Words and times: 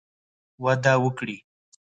وده 0.63 0.93
وکړي 1.03 1.37